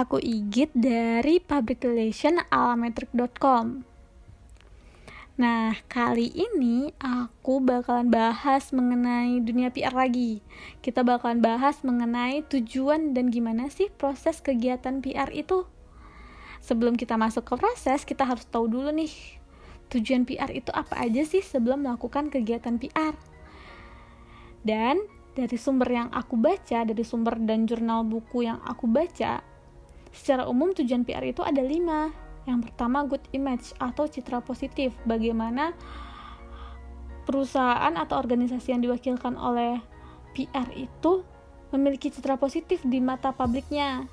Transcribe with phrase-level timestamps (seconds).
[0.00, 3.84] Aku Igit dari Public Relation alametric.com.
[5.36, 10.40] Nah, kali ini aku bakalan bahas mengenai dunia PR lagi.
[10.80, 15.68] Kita bakalan bahas mengenai tujuan dan gimana sih proses kegiatan PR itu.
[16.64, 19.12] Sebelum kita masuk ke proses, kita harus tahu dulu nih,
[19.92, 23.12] tujuan PR itu apa aja sih sebelum melakukan kegiatan PR.
[24.64, 25.04] Dan
[25.36, 29.49] dari sumber yang aku baca, dari sumber dan jurnal buku yang aku baca,
[30.10, 32.10] secara umum tujuan PR itu ada lima.
[32.48, 35.76] Yang pertama good image atau citra positif, bagaimana
[37.28, 39.78] perusahaan atau organisasi yang diwakilkan oleh
[40.34, 41.22] PR itu
[41.70, 44.08] memiliki citra positif di mata publiknya.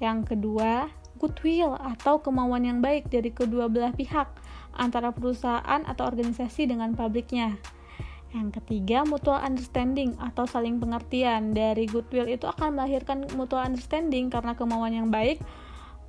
[0.00, 0.88] Yang kedua,
[1.20, 4.26] goodwill atau kemauan yang baik dari kedua belah pihak
[4.74, 7.60] antara perusahaan atau organisasi dengan publiknya.
[8.32, 11.52] Yang ketiga, mutual understanding atau saling pengertian.
[11.52, 15.40] Dari goodwill itu akan melahirkan mutual understanding karena kemauan yang baik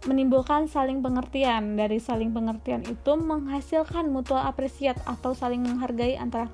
[0.07, 1.75] menimbulkan saling pengertian.
[1.75, 6.47] Dari saling pengertian itu menghasilkan mutual appreciate atau saling menghargai antara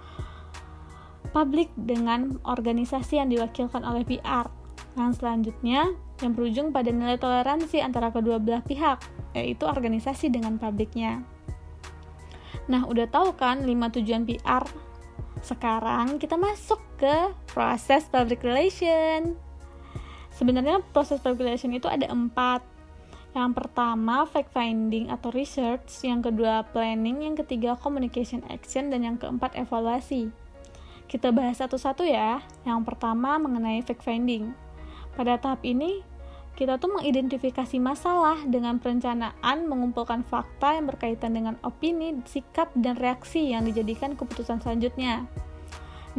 [1.30, 4.50] publik dengan organisasi yang diwakilkan oleh PR.
[4.98, 5.94] Yang selanjutnya,
[6.26, 9.06] yang berujung pada nilai toleransi antara kedua belah pihak,
[9.38, 11.22] yaitu organisasi dengan publiknya.
[12.66, 13.70] Nah, udah tahu kan 5
[14.02, 14.89] tujuan PR?
[15.40, 19.40] Sekarang kita masuk ke proses public relation.
[20.36, 22.64] Sebenarnya proses public relation itu ada empat.
[23.36, 29.16] Yang pertama, fact finding atau research, yang kedua planning, yang ketiga communication action, dan yang
[29.22, 30.34] keempat evaluasi.
[31.06, 32.42] Kita bahas satu-satu ya.
[32.66, 34.54] Yang pertama mengenai fact finding.
[35.14, 36.02] Pada tahap ini,
[36.60, 43.56] kita tuh mengidentifikasi masalah dengan perencanaan mengumpulkan fakta yang berkaitan dengan opini, sikap, dan reaksi
[43.56, 45.24] yang dijadikan keputusan selanjutnya.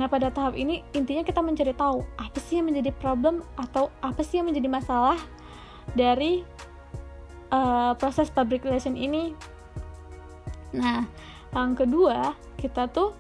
[0.01, 4.25] Nah, pada tahap ini intinya kita mencari tahu apa sih yang menjadi problem atau apa
[4.25, 5.21] sih yang menjadi masalah
[5.93, 6.41] dari
[7.53, 9.37] uh, proses public relation ini.
[10.73, 11.05] Nah,
[11.53, 13.13] yang kedua, kita tuh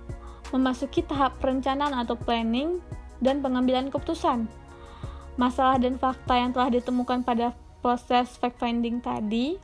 [0.56, 2.81] memasuki tahap perencanaan atau planning
[3.20, 4.48] dan pengambilan keputusan
[5.38, 9.56] masalah dan fakta yang telah ditemukan pada proses fact finding tadi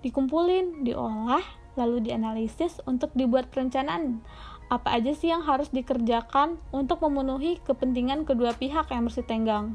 [0.00, 1.44] dikumpulin, diolah,
[1.76, 4.24] lalu dianalisis untuk dibuat perencanaan.
[4.70, 9.74] Apa aja sih yang harus dikerjakan untuk memenuhi kepentingan kedua pihak yang bersitenggang.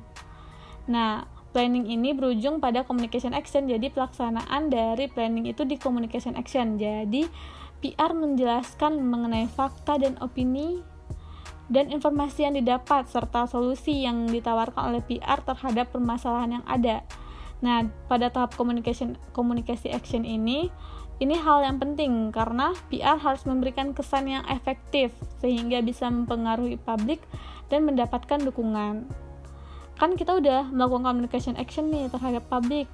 [0.87, 3.67] Nah, planning ini berujung pada communication action.
[3.67, 6.79] Jadi pelaksanaan dari planning itu di communication action.
[6.79, 7.27] Jadi
[7.83, 10.81] PR menjelaskan mengenai fakta dan opini
[11.69, 17.01] dan informasi yang didapat serta solusi yang ditawarkan oleh PR terhadap permasalahan yang ada.
[17.65, 20.69] Nah, pada tahap communication communication action ini
[21.23, 27.23] ini hal yang penting karena PR harus memberikan kesan yang efektif sehingga bisa mempengaruhi publik
[27.71, 29.07] dan mendapatkan dukungan.
[29.95, 32.91] Kan kita udah melakukan communication action nih terhadap publik.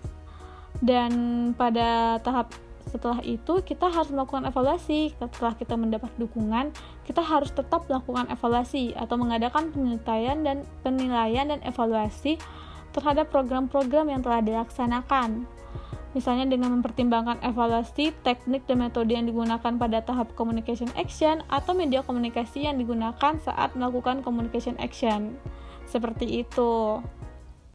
[0.81, 1.11] Dan
[1.57, 2.53] pada tahap
[2.91, 5.15] setelah itu kita harus melakukan evaluasi.
[5.15, 6.75] Setelah kita mendapat dukungan
[7.07, 12.35] kita harus tetap melakukan evaluasi atau mengadakan penilaian dan penilaian dan evaluasi
[12.91, 15.47] terhadap program-program yang telah dilaksanakan.
[16.11, 22.03] Misalnya dengan mempertimbangkan evaluasi teknik dan metode yang digunakan pada tahap communication action atau media
[22.03, 25.39] komunikasi yang digunakan saat melakukan communication action.
[25.87, 26.99] Seperti itu